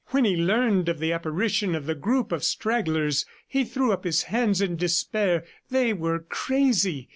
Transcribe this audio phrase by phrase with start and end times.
[0.07, 4.23] When he learned of the apparition of the group of stragglers he threw up his
[4.23, 5.45] hands in despair.
[5.69, 7.09] They were crazy.